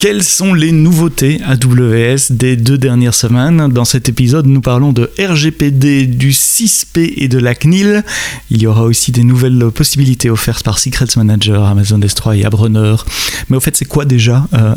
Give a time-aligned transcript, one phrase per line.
[0.00, 5.10] Quelles sont les nouveautés AWS des deux dernières semaines Dans cet épisode, nous parlons de
[5.18, 8.02] RGPD, du 6P et de la CNIL.
[8.50, 13.04] Il y aura aussi des nouvelles possibilités offertes par Secrets Manager, Amazon S3 et Abreneur.
[13.50, 14.72] Mais au fait, c'est quoi déjà euh,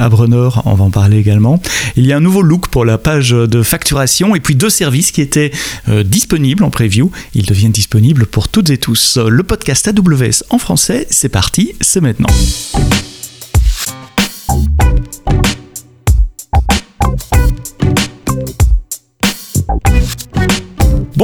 [0.65, 1.62] On va en parler également.
[1.96, 5.12] Il y a un nouveau look pour la page de facturation et puis deux services
[5.12, 5.52] qui étaient
[5.88, 7.12] euh, disponibles en preview.
[7.34, 9.18] Ils deviennent disponibles pour toutes et tous.
[9.18, 12.28] Le podcast AWS en français, c'est parti, c'est maintenant.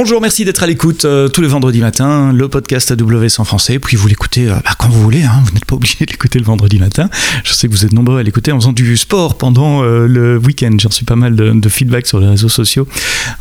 [0.02, 3.78] Bonjour, merci d'être à l'écoute euh, tous les vendredis matin, le podcast AWS en français,
[3.78, 6.38] puis vous l'écoutez euh, bah, quand vous voulez, hein, vous n'êtes pas obligé de l'écouter
[6.38, 7.10] le vendredi matin.
[7.44, 10.38] Je sais que vous êtes nombreux à l'écouter en faisant du sport pendant euh, le
[10.38, 10.70] week-end.
[10.78, 12.88] J'ai reçu pas mal de, feedback sur les réseaux sociaux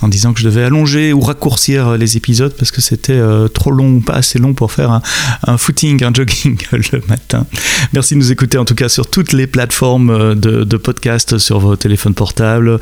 [0.01, 3.21] en disant que je devais allonger ou raccourcir les épisodes parce que c'était
[3.53, 5.01] trop long ou pas assez long pour faire
[5.47, 7.45] un, footing, un jogging le matin.
[7.93, 11.59] Merci de nous écouter en tout cas sur toutes les plateformes de, de podcast, sur
[11.59, 12.79] vos téléphones portables,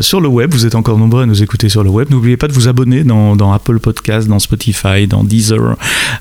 [0.00, 0.52] sur le web.
[0.52, 2.10] Vous êtes encore nombreux à nous écouter sur le web.
[2.10, 3.04] N'oubliez pas de vous abonner
[3.52, 5.76] Apple Podcast, dans Spotify, dans Deezer,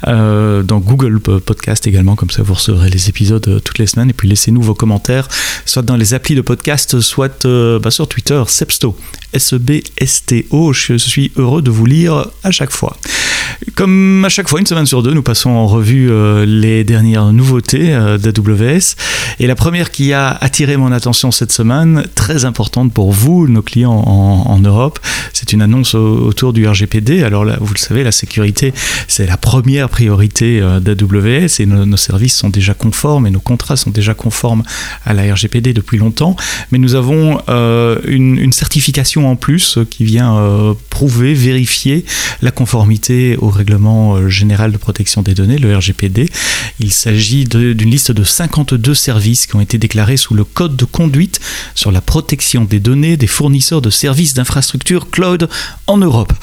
[0.08, 4.10] euh, dans Google Podcast également, comme ça vous recevrez les épisodes euh, toutes les semaines.
[4.10, 5.28] Et puis laissez-nous vos commentaires,
[5.66, 8.98] soit dans les applis de podcast, soit euh, bah, sur Twitter, Sepsto,
[9.34, 10.74] S-E-B-S-T-O.
[10.74, 12.98] Je suis heureux de vous lire à chaque fois.
[13.76, 16.10] Comme à chaque fois, une semaine sur deux, nous passons en revue
[16.46, 18.96] les dernières nouveautés d'AWS.
[19.40, 23.62] Et la première qui a attiré mon attention cette semaine, très importante pour vous, nos
[23.62, 25.00] clients en, Europe,
[25.34, 27.24] c'est une annonce autour du RGPD.
[27.24, 28.74] Alors vous le savez, la sécurité,
[29.08, 33.76] c'est la première priorité euh, d'AWS et nos, services sont déjà conformes et nos contrats
[33.76, 34.64] sont déjà conformes
[35.06, 36.36] à la RGPD depuis longtemps.
[36.72, 42.04] Mais nous avons euh, une, certification en plus qui vient euh, prouver, vérifier
[42.42, 46.30] la conformité au règlement général de protection des données, le RGPD.
[46.80, 50.86] Il s'agit d'une liste de 52 services qui ont été déclarés sous le code de
[50.86, 51.40] conduite
[51.76, 55.50] sur la protection des données des fournisseurs de services d'infrastructure cloud
[55.88, 56.34] en Europe.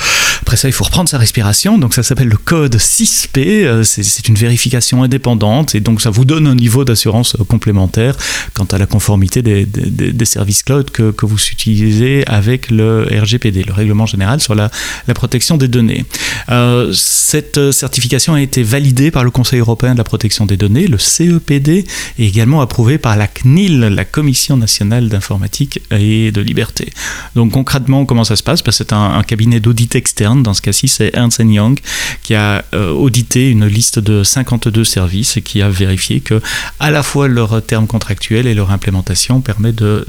[0.43, 1.77] Après ça, il faut reprendre sa respiration.
[1.77, 3.65] Donc ça s'appelle le code 6P.
[3.65, 8.17] Euh, c'est une vérification indépendante et donc ça vous donne un niveau d'assurance euh, complémentaire
[8.55, 14.07] quant à la conformité des, services cloud que, vous utilisez avec le RGPD, le règlement
[14.07, 14.71] général sur la,
[15.15, 16.05] protection des données.
[16.51, 20.87] Euh, cette certification a été validée par le Conseil européen de la protection des données,
[20.87, 21.85] le CEPD,
[22.19, 26.93] et également approuvée par la CNIL, la Commission nationale d'informatique et de liberté.
[27.35, 28.63] Donc concrètement, comment ça se passe?
[28.71, 31.79] C'est un, un cabinet d'audit externe dans ce cas-ci, c'est Ernst Young
[32.23, 36.41] qui a euh, audité une liste de 52 services et qui a vérifié que
[36.81, 40.05] à la fois leurs termes contractuels et leur implémentation permet de,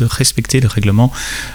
[0.00, 1.12] respecter le règlement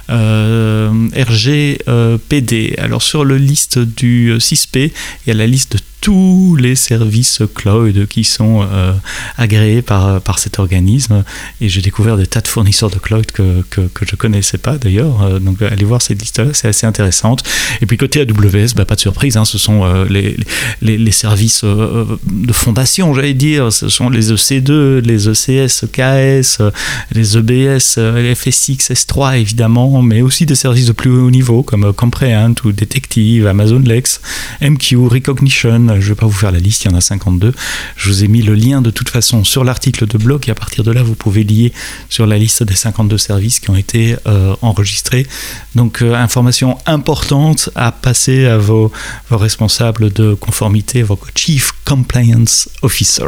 [0.10, 2.76] euh, RGPD.
[2.78, 7.42] Alors sur le liste du 6P, il y a la liste de tous les services
[7.56, 8.94] cloud qui sont euh,
[9.38, 11.24] agréés par, par cet organisme.
[11.62, 14.78] Et j'ai découvert des tas de fournisseurs de cloud que, que, je ne connaissais pas
[14.78, 15.22] d'ailleurs.
[15.24, 17.44] Euh, donc allez voir cette liste-là, c'est assez intéressante.
[17.82, 20.38] Et puis côté AWS, bah, pas de surprise, hein, ce sont euh, les,
[20.82, 23.74] les, les, services de fondation, j'allais dire.
[23.74, 26.62] Ce sont les EC2, les ECS, EKS,
[27.12, 31.92] les EBS, les FSX, S3 évidemment, mais aussi des services de plus haut niveau comme
[31.94, 34.22] Comprehend ou Detective, Amazon Lex,
[34.62, 37.54] MQ, Recognition, je ne vais pas vous faire la liste, il y en a 52.
[37.96, 40.56] Je vous ai mis le lien de toute façon sur l'article de blog et à
[40.56, 41.74] partir de là, vous pouvez lier
[42.10, 45.26] sur la liste des 52 services qui ont été euh, enregistrés.
[45.76, 48.92] Donc, euh, information importante à passer à vos,
[49.30, 53.28] vos responsables de conformité, vos Chief Compliance Officer.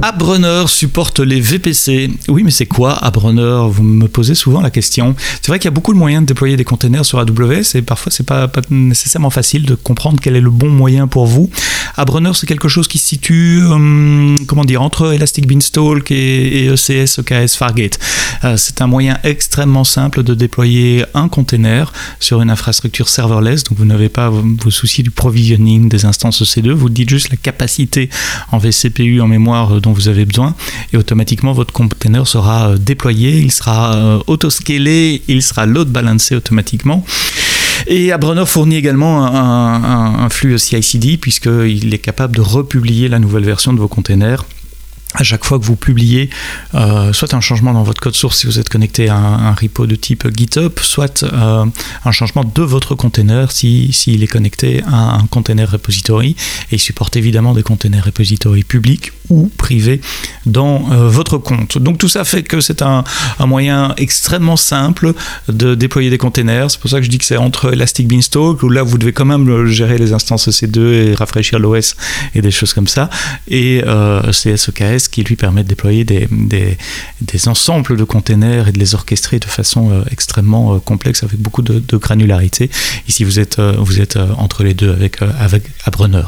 [0.00, 2.10] Abreneur supporte les VPC.
[2.28, 3.68] Oui, mais c'est quoi Abreneur?
[3.68, 5.14] Vous me posez souvent la question.
[5.40, 7.82] C'est vrai qu'il y a beaucoup de moyens de déployer des containers sur AWS et
[7.82, 11.50] parfois c'est pas, pas nécessairement facile de comprendre quel est le bon moyen pour vous.
[11.96, 17.18] Abreneur, c'est quelque chose qui se situe, hum, comment dire, entre Elastic Beanstalk et, ECS,
[17.18, 17.98] EKS, Fargate.
[18.44, 23.64] Euh, c'est un moyen extrêmement simple de déployer un container sur une infrastructure serverless.
[23.64, 26.70] Donc vous n'avez pas vous soucier du provisioning des instances EC2.
[26.70, 28.08] Vous dites juste la capacité
[28.50, 30.54] en vCPU, en mémoire dont vous avez besoin
[30.92, 36.34] et automatiquement votre container sera euh, déployé, il sera euh, auto-scalé, il sera load balancé
[36.34, 37.04] automatiquement.
[37.88, 43.44] Et Abreneur fournit également un, un flux CI/CD puisqu'il est capable de republier la nouvelle
[43.44, 44.44] version de vos containers
[45.14, 46.30] à chaque fois que vous publiez
[46.74, 49.86] euh, soit un changement dans votre code source si vous êtes connecté à un, repo
[49.86, 51.66] de type GitHub, soit euh,
[52.04, 56.36] un changement de votre container s'il si, est connecté à un container repository.
[56.70, 60.00] Et il supporte évidemment des containers repository publics ou privés
[60.46, 61.78] dans euh, votre compte.
[61.78, 63.04] Donc tout ça fait que c'est un,
[63.40, 65.12] moyen extrêmement simple
[65.48, 66.70] de déployer des containers.
[66.70, 69.12] C'est pour ça que je dis que c'est entre Elastic Beanstalk, où là vous devez
[69.12, 71.96] quand même gérer les instances EC2 et rafraîchir l'OS
[72.34, 73.10] et des choses comme ça,
[73.48, 73.82] et
[74.30, 79.38] CSEKS Qui lui permet de déployer des, des, ensembles de containers et de les orchestrer
[79.38, 82.70] de façon extrêmement complexe avec beaucoup de, granularité.
[83.08, 86.24] Ici, vous êtes, vous êtes entre les deux avec, avec Abrunner.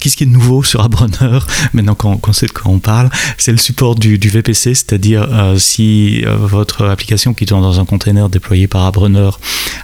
[0.00, 1.38] Qu'est-ce qui est nouveau sur Abrunner
[1.72, 3.10] maintenant qu'on sait de quoi on parle?
[3.38, 8.66] C'est le support du, VPC, c'est-à-dire si votre application qui tourne dans un container déployé
[8.66, 9.30] par Abrunner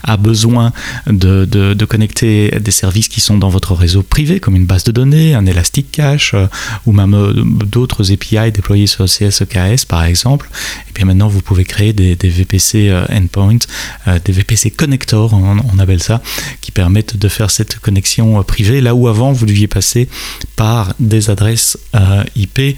[0.02, 0.72] a besoin
[1.06, 4.84] de, de, de, connecter des services qui sont dans votre réseau privé, comme une base
[4.84, 6.46] de données, un Elastic Cache, euh,
[6.86, 7.32] ou même euh,
[8.02, 10.48] API déployés sur CSEKS par exemple,
[10.88, 13.58] et bien maintenant vous pouvez créer des, VPC euh, endpoint,
[14.24, 16.22] des VPC connectors, on, appelle ça,
[16.60, 20.08] qui permettent de faire cette connexion privée, là où avant vous deviez passer
[20.56, 21.78] par des adresses
[22.36, 22.76] IP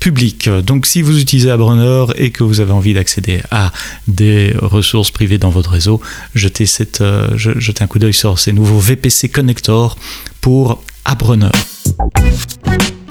[0.00, 0.48] publiques.
[0.48, 3.72] Donc si vous utilisez Abrunner et que vous avez envie d'accéder à
[4.06, 6.00] des ressources privées dans votre réseau,
[6.34, 9.96] jetez, cette, un coup d'œil sur ces nouveaux VPC connectors
[10.40, 11.50] pour Abrunner.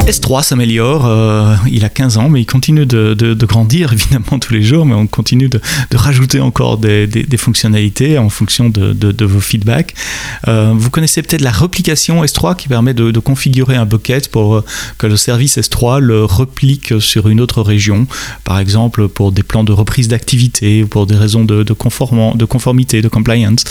[0.08, 4.64] S3 s'améliore, euh, il a 15 ans, mais il continue de, grandir évidemment tous les
[4.64, 5.60] jours, mais on continue de,
[5.94, 9.94] rajouter encore des, fonctionnalités en fonction de, vos feedbacks.
[10.48, 14.66] Euh, vous connaissez peut-être la replication S3 qui permet de, configurer un bucket pour euh,
[14.98, 18.08] que le service S3 le replique sur une autre région,
[18.46, 23.66] par exemple pour des plans de reprise d'activité, pour des raisons de, conformité, de compliance.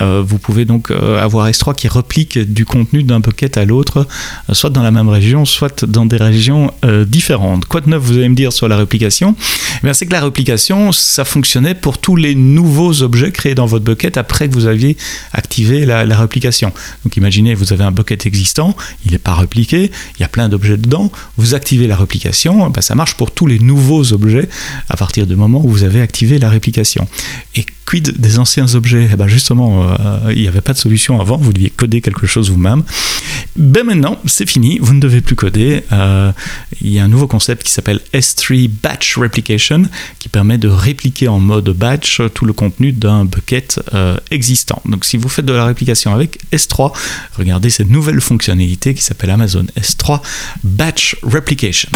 [0.00, 4.06] Vous pouvez donc avoir S3 qui replique du contenu d'un bucket à l'autre,
[4.52, 7.66] soit dans la même région, soit dans des régions euh, différentes.
[7.66, 9.34] Quoi de neuf vous allez me dire sur la réplication?
[9.84, 13.84] Eh C'est que la réplication, ça fonctionnait pour tous les nouveaux objets créés dans votre
[13.84, 14.96] bucket après que vous aviez
[15.32, 16.72] activé la, réplication.
[17.04, 20.48] Donc imaginez, vous avez un bucket existant, il n'est pas répliqué, il y a plein
[20.48, 24.48] d'objets dedans, vous activez la réplication, ben ça marche pour tous les nouveaux objets
[24.88, 27.08] à partir du moment où vous avez activé la réplication.
[27.54, 31.20] Et quid des anciens objets eh ben Justement, euh, il n'y avait pas de solution
[31.20, 32.82] avant, vous deviez coder quelque chose vous-même.
[33.56, 35.84] Ben maintenant, c'est fini, vous ne devez plus coder.
[35.92, 36.32] Euh,
[36.80, 39.84] il y a un nouveau concept qui s'appelle S3 Batch Replication
[40.18, 44.80] qui permet de répliquer en mode batch tout le contenu d'un bucket euh, existant.
[44.86, 46.92] Donc si vous faites de la réplication avec S3,
[47.36, 50.20] regardez cette nouvelle fonctionnalité qui s'appelle Amazon S3
[50.62, 51.90] Batch Replication.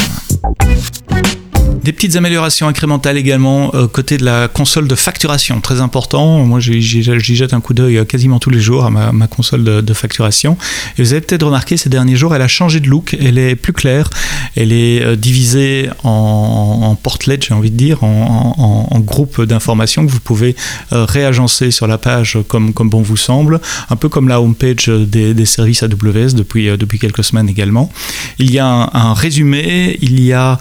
[1.86, 6.44] Des petites améliorations incrémentales également euh, côté de la console de facturation, très important.
[6.44, 9.94] Moi, j'y jette un coup d'œil euh, quasiment tous les jours à ma, console de,
[9.94, 10.58] facturation.
[10.98, 13.54] Et vous avez peut-être remarqué ces derniers jours, elle a changé de look, elle est
[13.54, 14.10] plus claire,
[14.56, 19.40] elle est euh, divisée en, en portlet, j'ai envie de dire, en, en, en groupe
[19.42, 20.56] d'informations que vous pouvez
[20.90, 23.60] réagencer sur la page comme, comme bon vous semble,
[23.90, 27.92] un peu comme la homepage des, des services AWS depuis, depuis quelques semaines également.
[28.40, 30.58] Il y a un résumé, il y a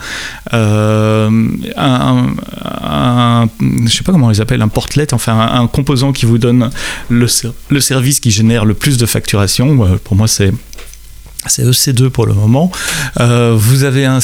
[0.86, 1.48] euh,
[1.78, 3.48] un,
[3.86, 6.38] je sais pas comment on les appelle, un portlet, enfin un, un composant qui vous
[6.38, 6.70] donne
[7.10, 7.28] le,
[7.70, 9.86] le, service qui génère le plus de facturation.
[9.86, 10.52] Euh, pour moi, c'est
[11.48, 12.72] c'est EC2 pour le moment.
[13.20, 14.20] Euh, vous avez un,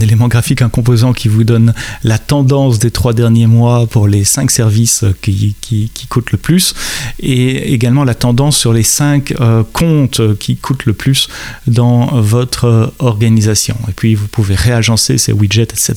[0.00, 4.24] élément graphique, un composant qui vous donne la tendance des trois derniers mois pour les
[4.24, 6.74] cinq services qui, qui, coûtent le plus
[7.20, 11.28] et également la tendance sur les cinq euh, comptes qui coûtent le plus
[11.66, 13.76] dans votre organisation.
[13.88, 15.94] Et puis vous pouvez réagencer ces widgets, etc.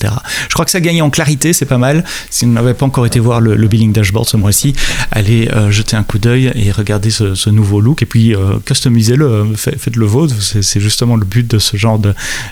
[0.47, 2.03] Je crois que ça gagne en clarité, c'est pas mal.
[2.29, 4.73] Si vous n'avez pas encore été voir le, billing dashboard ce mois-ci,
[5.11, 8.59] allez euh, jeter un coup d'œil et regardez ce, ce, nouveau look et puis euh,
[8.65, 9.55] customisez-le,
[9.93, 10.35] le vôtre.
[10.41, 11.99] C'est justement le but de ce genre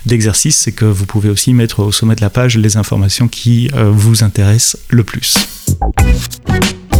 [0.05, 3.69] d'exercice, c'est que vous pouvez aussi mettre au sommet de la page les informations qui
[3.73, 5.47] euh, vous intéressent le plus.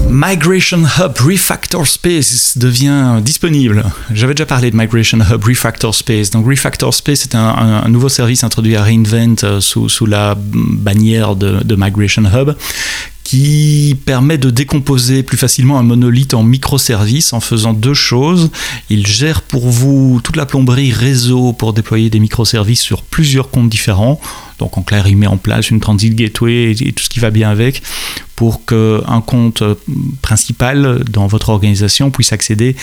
[0.10, 3.84] Migration Hub Refactor Space devient disponible.
[4.14, 6.30] J'avais déjà parlé de Migration Hub Refactor Space.
[6.30, 10.06] Donc Refactor Space est un, un, un nouveau service introduit à Reinvent euh, sous, sous,
[10.06, 12.56] la bannière de, de Migration Hub
[13.24, 18.52] qui permet de décomposer plus facilement un monolithe en microservices en faisant deux choses.
[18.90, 23.70] Il gère pour vous toute la plomberie réseau pour déployer des microservices sur plusieurs comptes
[23.70, 24.20] différents.
[24.64, 27.32] Donc en clair, il met en place une transit gateway et, tout ce qui va
[27.32, 27.84] bien avec
[28.38, 29.62] pour qu'un compte
[30.22, 32.76] principal dans votre organisation puisse accéder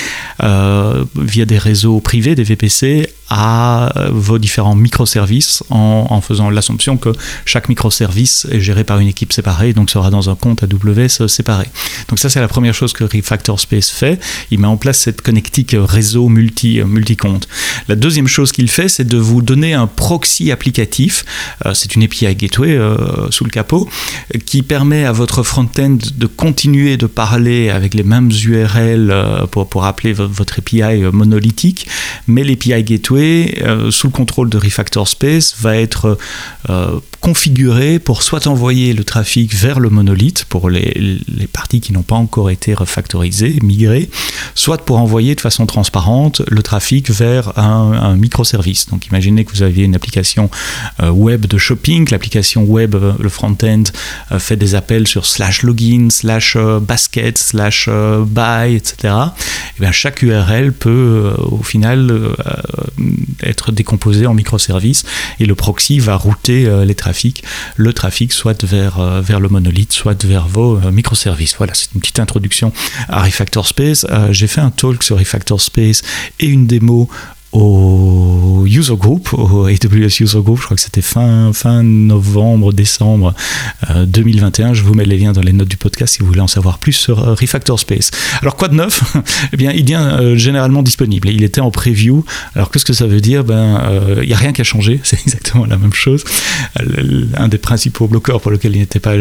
[0.43, 6.97] euh, via des réseaux privés, des VPC, à vos différents microservices en, en faisant l'assumption
[6.97, 7.11] que
[7.45, 11.67] chaque microservice est géré par une équipe séparée, donc sera dans un compte AWS séparé.
[12.09, 14.21] Donc ça, c'est la première chose que Refactor Space fait.
[14.51, 17.49] Il met en place cette connectique réseau multi, multi-compte.
[17.89, 21.25] La deuxième chose qu'il fait, c'est de vous donner un proxy applicatif.
[21.71, 23.89] Euh, c'est une API Gateway euh, sous le capot
[24.45, 29.15] qui permet à votre front-end de continuer de parler avec les mêmes URL
[29.51, 31.87] pour, pour appeler votre API monolithique,
[32.27, 36.19] mais l'API Gateway, sous le contrôle de Refactor Space, va être
[37.21, 41.21] configuré pour soit envoyer le trafic vers le monolithe pour les,
[41.53, 44.09] parties qui n'ont pas encore été refactorisées, migrées,
[44.55, 48.89] soit pour envoyer de façon transparente le trafic vers un, microservice.
[48.89, 50.51] Donc imaginez que vous aviez une application
[51.03, 53.83] euh, web de shopping, l'application web, euh, le front-end
[54.33, 59.15] euh, fait des appels sur slash login, slash basket, slash buy, etc.
[59.77, 62.13] Et bien chaque URL peut au final
[63.43, 65.05] être décomposé en microservices
[65.39, 67.43] et le proxy va router les trafics,
[67.77, 71.57] le trafic soit vers, vers le monolithe, soit vers vos microservices.
[71.57, 72.73] Voilà, c'est une petite introduction
[73.09, 74.07] à Refactor Space.
[74.31, 76.03] J'ai fait un talk sur Refactor Space
[76.39, 77.09] et une démo
[77.53, 83.35] au User Group, au AWS User Group, je crois que c'était fin, fin novembre, décembre
[84.07, 84.71] 2021.
[84.71, 86.47] Euh, je vous mets les liens dans les notes du podcast si vous voulez en
[86.47, 88.11] savoir plus sur euh, Refactor Space.
[88.41, 89.03] Alors quoi de neuf?
[89.53, 91.29] Eh bien, il vient euh, généralement disponible.
[91.29, 92.25] Il était en preview.
[92.55, 93.43] Alors qu'est-ce que ça veut dire?
[93.43, 93.81] Ben,
[94.23, 95.01] il n'y a rien qui a changé.
[95.05, 96.25] C'est exactement la même chose.
[97.35, 99.15] Un des principaux bloqueurs pour lequel il n'était pas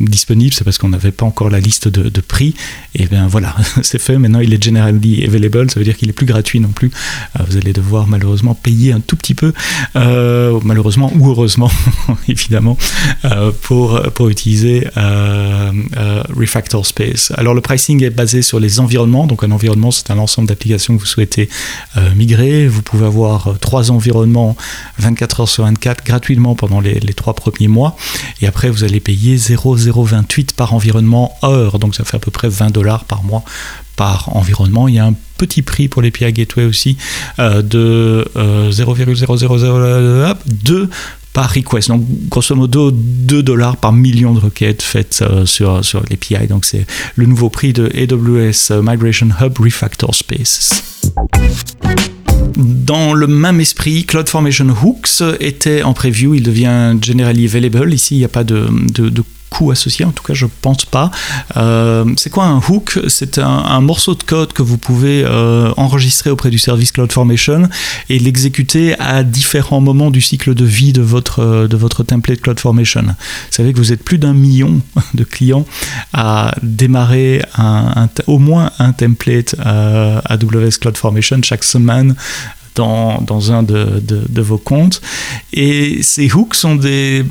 [0.00, 2.54] disponible, c'est parce qu'on n'avait pas encore la liste de, de prix.
[2.94, 4.18] Et bien voilà, c'est fait.
[4.18, 5.70] Maintenant, il est generally available.
[5.70, 6.90] Ça veut dire qu'il est plus gratuit non plus
[7.27, 9.52] euh, vous allez devoir malheureusement payer un tout petit peu,
[9.96, 11.70] euh, malheureusement ou heureusement,
[12.28, 12.76] évidemment,
[13.24, 14.86] euh, pour, pour utiliser
[16.36, 17.32] Refactor Space.
[17.36, 19.26] Alors le pricing est basé sur les environnements.
[19.26, 21.48] Donc un environnement, c'est un ensemble d'applications que vous souhaitez
[22.14, 22.66] migrer.
[22.68, 24.56] Vous pouvez avoir trois environnements
[24.98, 27.96] 24 heures sur 24 gratuitement pendant les, les trois premiers mois.
[28.40, 31.78] Et après, vous allez payer 0,028 par environnement heure.
[31.78, 33.44] Donc ça fait à peu près 20 dollars par mois
[33.98, 34.88] par environnement.
[34.88, 36.96] Il y a un petit prix pour les l'API Gateway aussi
[37.40, 40.88] euh, de 0,0002 euh,
[41.32, 41.88] par request.
[41.88, 46.46] Donc, grosso modo, 2 dollars par million de requêtes faites euh, sur, sur l'API.
[46.46, 46.86] Donc, c'est
[47.16, 50.84] le nouveau prix de AWS Migration Hub Refactor Spaces.
[52.56, 57.92] Dans le même esprit, CloudFormation Hooks était en preview, il devient generally available.
[57.92, 58.68] Ici, il n'y a pas de
[59.50, 61.10] coût associé, en tout cas je pense pas.
[61.56, 62.98] Euh, c'est quoi un hook?
[63.08, 67.68] C'est un, morceau de code que vous pouvez euh, enregistrer auprès du service CloudFormation
[68.08, 73.02] et l'exécuter à différents moments du cycle de vie de votre, de votre template CloudFormation.
[73.02, 73.14] Vous
[73.50, 74.80] savez que vous êtes plus d'un million
[75.14, 75.64] de clients
[76.12, 82.14] à démarrer un, au moins un template euh, AWS CloudFormation chaque semaine
[82.78, 85.00] dans, un de, vos comptes.
[85.52, 87.24] Et ces hooks sont des,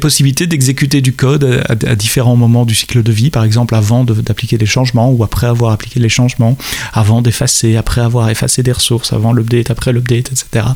[0.00, 4.58] possibilités d'exécuter du code à, différents moments du cycle de vie, par exemple avant d'appliquer
[4.58, 6.56] des changements ou après avoir appliqué les changements,
[6.92, 10.66] avant d'effacer, après avoir effacé des ressources, avant l'update, après l'update, etc.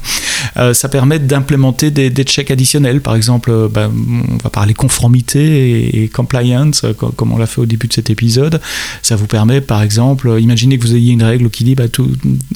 [0.56, 3.92] Euh, ça permet d'implémenter des, checks additionnels, par exemple, euh, ben,
[4.30, 8.11] on va parler conformité et, compliance, euh, comme on l'a fait au début de cet
[8.11, 8.61] épisode.
[9.02, 12.11] Ça vous permet, par exemple, imaginez que vous ayez une règle qui dit bah, tout,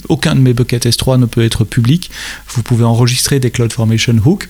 [0.09, 2.11] aucun de mes buckets S3 ne peut être public.
[2.47, 4.49] Vous pouvez enregistrer des CloudFormation Hooks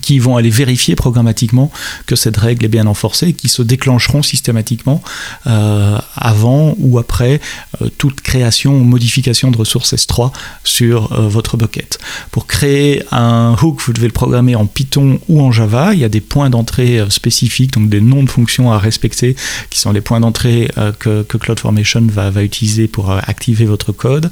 [0.00, 1.70] qui vont aller vérifier programmatiquement
[2.06, 5.02] que cette règle est bien enforcée et qui se déclencheront systématiquement
[5.46, 7.40] euh, avant ou après
[7.82, 10.32] euh, toute création ou modification de ressources S3
[10.64, 11.98] sur euh, votre bucket.
[12.30, 15.92] Pour créer un hook, vous devez le programmer en Python ou en Java.
[15.94, 19.36] Il y a des points d'entrée spécifiques, donc des noms de fonctions à respecter,
[19.68, 24.30] qui sont les points d'entrée que, CloudFormation va, va, utiliser pour activer votre code.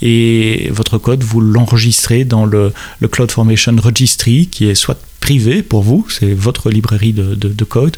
[0.00, 5.62] Et votre code, vous l'enregistrez dans le, le CloudFormation Registry, qui est soit foot privé
[5.62, 7.96] pour vous, c'est votre librairie de, de, code,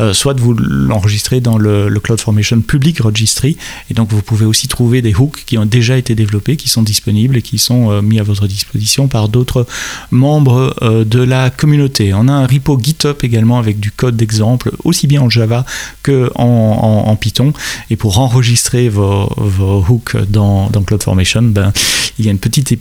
[0.00, 3.56] euh, soit vous l'enregistrez dans le, le, CloudFormation Public Registry,
[3.90, 6.82] et donc vous pouvez aussi trouver des hooks qui ont déjà été développés, qui sont
[6.82, 9.68] disponibles et qui sont euh, mis à votre disposition par d'autres
[10.10, 12.12] membres euh, de la communauté.
[12.12, 15.64] On a un repo GitHub également avec du code d'exemple, aussi bien en Java
[16.02, 17.52] que en, Python,
[17.88, 21.72] et pour enregistrer vos, vos hooks dans, dans CloudFormation, ben,
[22.18, 22.76] il y a une petite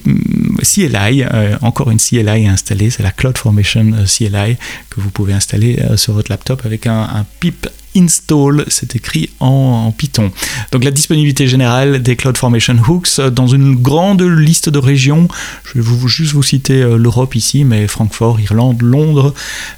[0.64, 1.26] CLI,
[1.62, 4.58] encore une CLI installée, c'est la CloudFormation euh, CLI
[4.90, 9.94] que vous pouvez installer euh, sur votre laptop avec un, pip install, c'est écrit en,
[9.96, 10.32] Python.
[10.72, 15.28] Donc la disponibilité générale des CloudFormation Hooks euh, dans une grande liste de régions.
[15.66, 19.34] Je vais vous, juste vous citer l'Europe ici, mais Francfort, Irlande, Londres,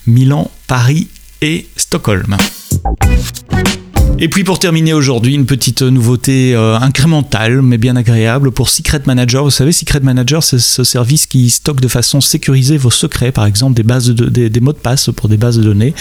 [0.05, 1.07] Milan, Paris
[1.41, 2.37] et Stockholm.
[4.17, 9.01] Et puis pour terminer aujourd'hui, une petite nouveauté euh, incrémentale mais bien agréable pour Secret
[9.05, 9.43] Manager.
[9.43, 13.45] Vous savez, Secret Manager, c'est ce service qui stocke de façon sécurisée vos secrets, par
[13.45, 15.93] exemple des de, mots de passe pour des bases de données.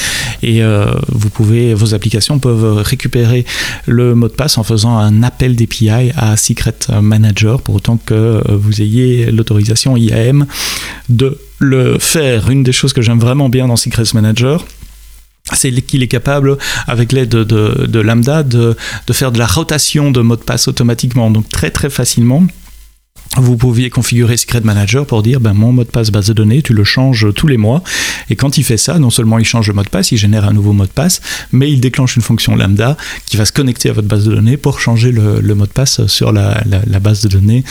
[0.44, 3.44] Et euh, vous pouvez, vos applications peuvent récupérer
[3.86, 8.14] le mot de passe en faisant un appel d'API à Secret Manager pour autant que
[8.14, 10.46] euh, vous ayez l'autorisation IAM
[11.08, 12.48] de le faire.
[12.48, 14.64] Une des choses que j'aime vraiment bien dans Secret Manager,
[15.52, 18.76] c'est qu'il est capable, avec l'aide de, Lambda, de,
[19.12, 22.46] faire de la rotation de mot de passe automatiquement, donc très très facilement
[23.36, 26.62] vous pouviez configurer Secret Manager pour dire ben, mon mot de passe base de données,
[26.62, 27.82] tu le changes tous les mois.
[28.30, 30.44] Et quand il fait ça, non seulement il change le mot de passe, il génère
[30.44, 31.20] un nouveau mot de passe,
[31.52, 34.56] mais il déclenche une fonction lambda qui va se connecter à votre base de données
[34.56, 36.62] pour changer le, mot de passe sur la,
[37.00, 37.64] base de données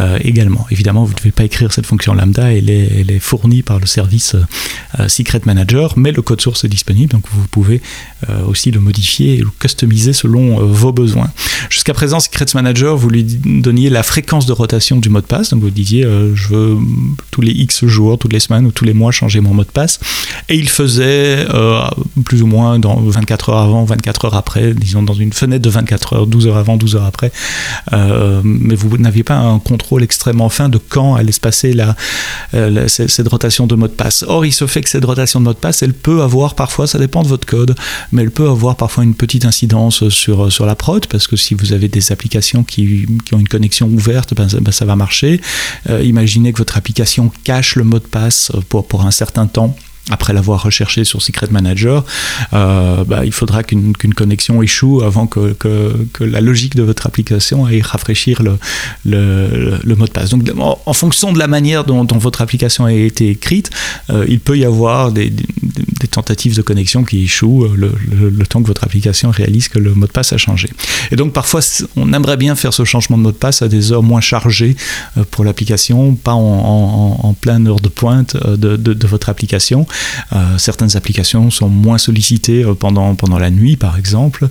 [0.00, 0.66] euh, également.
[0.70, 4.36] Évidemment, vous ne devez pas écrire cette fonction lambda, elle est, fournie par le service
[4.98, 7.82] euh, Secret Manager, mais le code source est disponible, donc vous pouvez
[8.30, 11.30] euh, aussi le modifier et le customiser selon vos besoins.
[11.68, 15.50] Jusqu'à présent, Secret Manager, vous lui donniez la fréquence de rotation du mot de passe.
[15.50, 16.78] Donc vous disiez, euh, je veux
[17.30, 19.70] tous les X jours, toutes les semaines ou tous les mois changer mon mot de
[19.70, 20.00] passe.
[20.48, 21.80] Et il faisait euh,
[22.24, 25.70] plus ou moins dans 24 heures avant, 24 heures après, disons dans une fenêtre de
[25.70, 27.32] 24 heures, 12 heures avant, 12 heures après.
[27.92, 31.96] Euh, mais vous n'aviez pas un contrôle extrêmement fin de quand allait se passer la,
[32.88, 34.24] cette rotation de mot de passe.
[34.26, 36.86] Or, il se fait que cette rotation de mot de passe, elle peut avoir parfois,
[36.86, 37.74] ça dépend de votre code,
[38.12, 41.54] mais elle peut avoir parfois une petite incidence sur, sur la prod, parce que si
[41.54, 45.40] vous avez des applications qui, qui ont une connexion ouverte, ben, ben ça va marcher.
[45.88, 49.76] Euh, imaginez que votre application cache le mot de passe pour, pour un certain temps
[50.08, 52.04] après l'avoir recherché sur Secret Manager,
[52.52, 57.64] euh, bah, il faudra qu'une connexion échoue avant que, que, la logique de votre application
[57.66, 58.58] aille rafraîchir le,
[59.04, 60.30] le, mot de passe.
[60.30, 63.70] Donc en, fonction de la manière dont, votre application a été écrite,
[64.10, 68.62] euh, il peut y avoir des, des, tentatives de connexion qui échouent le, le, temps
[68.62, 70.68] que votre application réalise que le mot de passe a changé.
[71.12, 71.60] Et donc parfois
[71.96, 74.76] on aimerait bien faire ce changement de mot de passe à des heures moins chargées
[75.16, 79.86] euh, pour l'application, pas en, en, en, pleine heure de pointe de, de votre application.
[80.32, 84.48] Euh, certaines applications sont moins sollicitées euh, pendant, pendant la nuit, par exemple,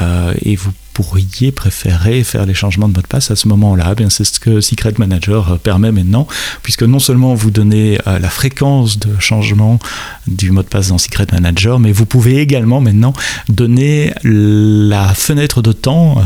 [0.00, 3.94] euh, et vous pourriez préférer faire les changements de mot de passe à ce moment-là
[3.98, 6.26] eh C'est ce que Secret Manager permet maintenant,
[6.62, 9.78] puisque non seulement vous donnez la fréquence de changement
[10.26, 13.12] du mot de passe dans Secret Manager, mais vous pouvez également maintenant
[13.48, 16.22] donner la fenêtre de temps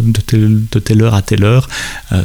[0.00, 1.68] de, telle, heure à telle heure.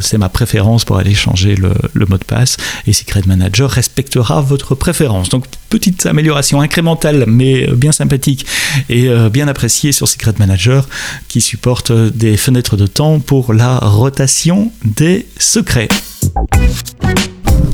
[0.02, 4.76] C'est ma préférence pour aller changer le, mot de passe, et Secret Manager respectera votre
[4.76, 5.30] préférence.
[5.30, 8.46] Donc petite amélioration incrémentale, mais bien sympathique
[8.90, 10.88] et euh, bien appréciée sur Secret Manager,
[11.28, 11.65] qui supporte
[12.14, 15.88] des fenêtres de temps pour la rotation des secrets.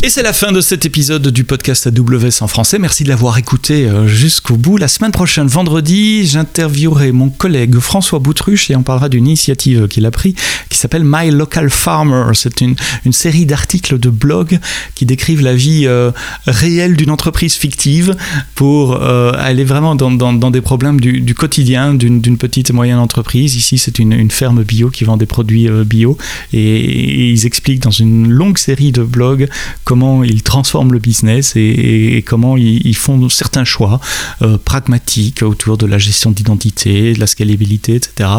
[0.03, 2.79] Et c'est la fin de cet épisode du podcast AWS en français.
[2.79, 4.77] Merci de l'avoir écouté euh, jusqu'au bout.
[4.77, 10.07] La semaine prochaine, vendredi, j'interviewerai mon collègue François Boutruche et on parlera d'une initiative qu'il
[10.07, 10.33] a pris
[10.69, 12.31] qui s'appelle My Local Farmer.
[12.33, 12.75] C'est une,
[13.11, 14.57] série d'articles de blog
[14.95, 16.09] qui décrivent la vie euh,
[16.47, 18.15] réelle d'une entreprise fictive
[18.55, 23.55] pour euh, aller vraiment dans, des problèmes du, quotidien d'une petite et moyenne entreprise.
[23.55, 26.17] Ici, c'est une, une, ferme bio qui vend des produits bio
[26.53, 29.47] et, et ils expliquent dans une longue série de blogs
[29.91, 33.99] comment ils transforment le business et, comment ils, font certains choix
[34.41, 38.29] euh, pragmatiques autour de la gestion d'identité, de la scalabilité, etc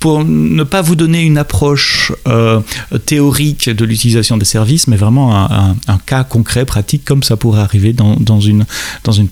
[0.00, 2.60] pour ne pas vous donner une approche euh,
[3.06, 7.92] théorique de l'utilisation des services, mais vraiment un, cas concret, pratique, comme ça pourrait arriver
[7.92, 8.64] dans, une,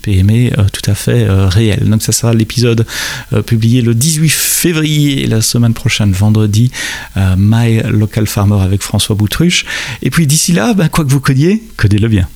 [0.01, 1.87] PME euh, tout à fait euh, réelle.
[1.89, 2.85] Donc ça sera l'épisode
[3.45, 6.71] publié le 18 février et la semaine prochaine, vendredi,
[7.37, 9.65] My Local Farmer avec François Boutruche.
[10.01, 12.27] Et puis d'ici là, ben, quoi que vous codiez, codez-le bien.